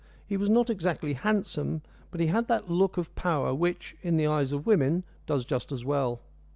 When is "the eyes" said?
4.17-4.51